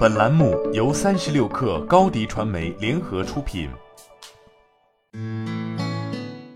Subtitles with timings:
[0.00, 3.68] 本栏目由三十六氪高低传媒联合出品。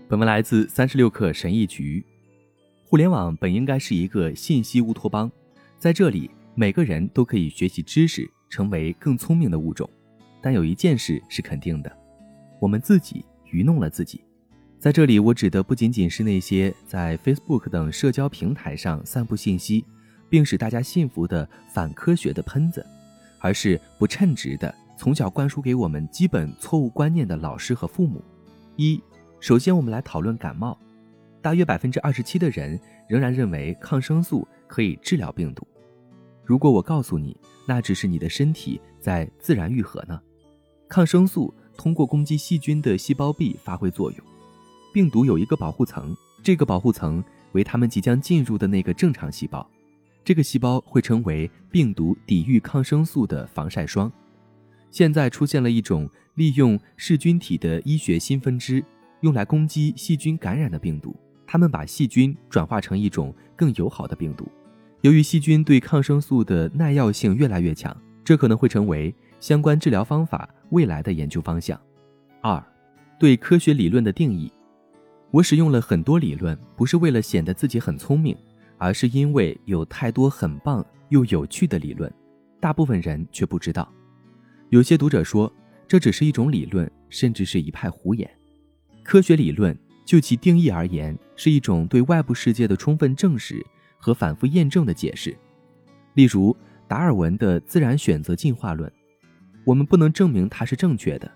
[0.09, 2.03] 本文来自三十六氪神译局。
[2.83, 5.31] 互联网本应该是一个信息乌托邦，
[5.77, 9.87] 在这里每个人都可以学习知识，成为更聪明的物种。
[10.41, 11.97] 但有一件事是肯定的，
[12.59, 14.19] 我们自己愚弄了自己。
[14.79, 19.85] 在这里，我指的不仅仅是那些在 Facebook 等社交平台上散布信息，
[20.31, 22.83] 并使大家信服的反科学的喷子，
[23.45, 28.19] 而是不称职的从小灌输给我们基本错误观念的老师和父母。
[28.75, 28.99] 一，
[29.39, 30.75] 首先我们来讨论感冒，
[31.43, 35.67] 大约百分之二十七的人仍然认为抗生素可以治疗病毒。
[36.43, 40.19] 如果我告诉你，那只是你的身体在自然愈合呢？
[40.89, 44.19] 抗生素通过攻击细菌的细胞壁发挥作用。
[44.91, 49.69] 病毒有一个保护层，这个保护层为它们即将进入的那个正常细胞，
[50.25, 54.11] 这个细胞会成为病毒抵御抗生素的防晒霜。
[54.89, 58.83] 现在出现了一种利用噬菌体的医学新分支，
[59.21, 61.15] 用来攻击细菌感染的病毒。
[61.45, 64.47] 他们把细菌转化成一种更友好的病毒。
[65.01, 71.79] 由于细菌对抗生素的耐药性越来越强，这可能会成为相关治疗方法未来的研究方向。
[72.41, 72.61] 二，
[73.19, 74.51] 对科学理论的定义。
[75.29, 78.35] 我使用了很多理论，不是为了显得自己很聪明，
[78.77, 82.11] 而是因为有太多很棒又有趣的理论，
[82.59, 83.91] 大部分人却不知道。
[84.69, 85.51] 有些读者说，
[85.87, 88.29] 这只是一种理论，甚至是一派胡言。
[89.03, 93.63] 科学理论就其定义而言，是一种对外部世界的充分证实
[93.97, 95.35] 和反复验证的解释。
[96.15, 96.55] 例如，
[96.87, 98.91] 达尔文的自然选择进化论，
[99.63, 101.31] 我们不能证明它是正确的，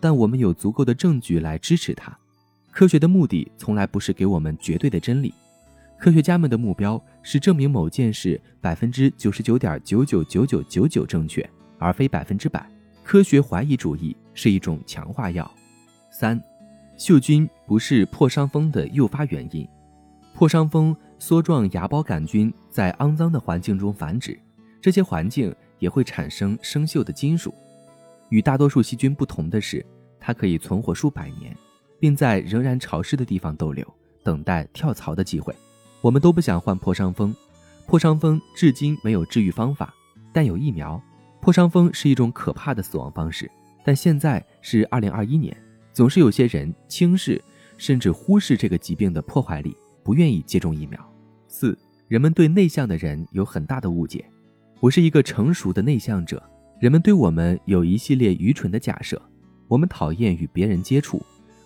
[0.00, 2.16] 但我们有足够的证据来支持它。
[2.70, 5.34] 科学的目的从来不是给我们绝对的真理，
[6.00, 11.46] 科学家们的目标是证明某件事百分之九十九点九九九九九九正确，
[11.78, 12.66] 而非百分之百。
[13.04, 15.48] 科学怀疑主义是一种强化药。
[16.10, 16.42] 三，
[16.98, 19.68] 锈菌不是破伤风的诱发原因。
[20.32, 24.40] 破伤风梭状芽孢杆菌在肮脏的环境中繁殖，
[24.80, 27.54] 这些环境也会产生生锈的金属。
[28.30, 29.84] 与大多数细菌不同的是，
[30.18, 31.54] 它可以存活数百年。
[31.98, 33.86] 并在仍然潮湿的地方逗留，
[34.24, 35.54] 等待跳槽的机会。
[36.00, 37.34] 我们都不想患破伤风，
[37.86, 39.92] 破伤风至今没有治愈方法，
[40.32, 41.00] 但有疫苗。
[41.40, 43.50] 破伤风是一种可怕的死亡方式，
[43.84, 45.56] 但现在是二零二一年，
[45.92, 47.42] 总是有些人轻视
[47.76, 50.98] 甚至忽视这个疾病的破坏力，不愿意接种疫苗。
[51.48, 51.78] 四，
[52.08, 54.24] 人们对内向的人有很大的误解。
[54.80, 56.42] 我是一个成熟的内向者，
[56.78, 59.20] 人们对我们有一系列愚蠢的假设，
[59.68, 61.20] 我们讨厌与别人接触。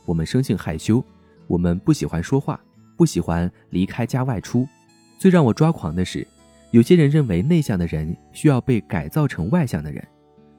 [0.05, 1.03] 我们生性害羞，
[1.47, 2.61] 我们不喜欢说话，
[2.97, 4.67] 不喜欢离开家外出。
[5.19, 6.27] 最让我抓狂的是，
[6.71, 10.07] 有些人认为内向的人需要被改造成外向的人。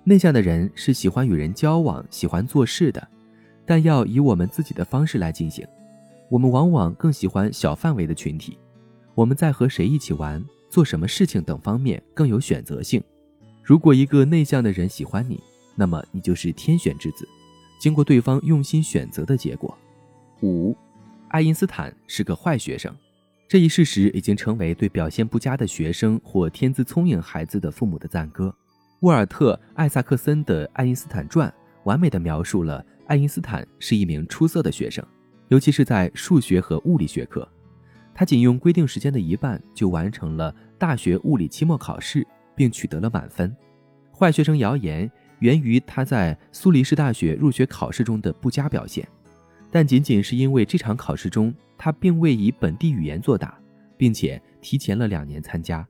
[0.04, 3.08] 内向的人是喜欢与人交往、喜欢做事的，
[3.66, 5.68] 但要以我们自己的方式来进行。
[6.30, 8.58] 我们往往更喜欢小范围的群体。
[9.14, 13.04] 我们在和谁一起玩、做什么事情等方面更有选择性。
[13.64, 15.42] 如果一个内向的人喜欢你，
[15.76, 17.28] 那么你就是天选之子。
[17.80, 19.76] 经过对方用心选择的结果。
[20.42, 20.76] 五，
[21.30, 22.96] 爱因斯坦是个坏学生，
[23.48, 28.54] 这一事实已经成为对表现不佳的学生或天资聪颖孩子的父母的赞歌。
[29.02, 31.50] 沃尔特·艾萨克森的《爱因斯坦传》
[31.84, 35.06] 完美的描述了爱因斯坦是一名出色的学生，
[35.50, 37.48] 尤其是在数学和物理学科。
[38.14, 42.26] 他仅用规定时间的一半就完成了大学物理期末考试，
[42.56, 43.54] 并取得了满分。
[44.12, 45.12] 坏学生谣言。
[45.40, 49.06] 源于他在苏黎世大学入学考试中的不佳表现，
[49.76, 53.60] 但仅仅是因为这场考试中他并未以本地语言作答，
[53.98, 55.86] 并且提前了两年参加。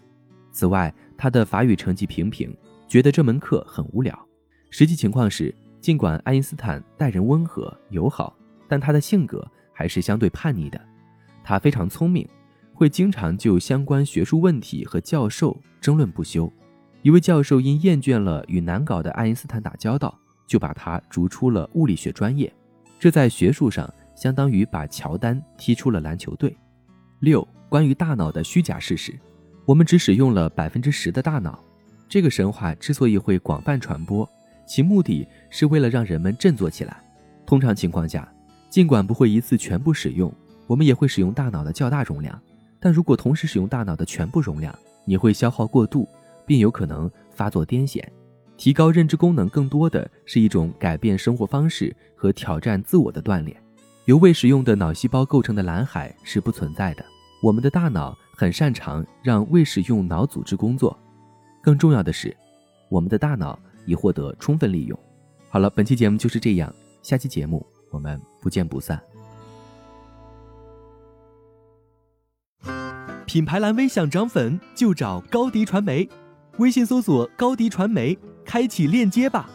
[0.52, 2.52] 此外，他的法语成绩平平，
[2.88, 4.20] 觉得这门课很无聊。
[4.72, 8.36] 实际情况是，尽管爱因斯坦待人温和友好，
[8.68, 10.82] 但他的性格还是相对叛逆的。
[11.44, 12.28] 他非常聪明，
[12.74, 16.52] 会经常就相关学术问题和教授争论不休。
[17.04, 22.52] 一位教授因厌倦了与难搞的爱因斯坦打交道，就把他逐出了物理学专业。
[23.00, 26.56] 这在学术上相当于把乔丹踢出了篮球队。
[27.20, 29.18] 六、关于大脑的虚假事实：
[29.66, 31.60] 我们只使用了百分之十的大脑。
[32.08, 34.30] 这个神话之所以会广泛传播，
[34.68, 36.98] 其目的是为了让人们振作起来。
[37.46, 38.32] 通常情况下，
[38.70, 40.34] 尽管不会一次全部使用，
[40.68, 42.40] 我们也会使用大脑的较大容量。
[42.80, 46.08] 但如果同时使用大脑的全部容量，你会消耗过度。
[46.48, 48.00] 并有可能发作癫痫。
[48.56, 51.92] 提高认知功能更多的是一种改变生活方式
[52.26, 53.56] 和挑战自我的锻炼。
[54.06, 57.06] 由未使用的脑细胞构成的蓝海是不存在的。
[57.42, 60.98] 我们的大脑很擅长让未使用脑组织工作。
[61.62, 62.36] 更重要的是，
[62.90, 65.00] 我们的大脑已获得充分利用。
[65.50, 66.74] 好了，本期节目就是这样，
[67.04, 69.00] 下期节目我们不见不散。
[73.26, 76.10] 品牌蓝 V 想涨粉就找高迪传媒，
[76.58, 79.50] 微信搜索高迪传媒，开启链接吧。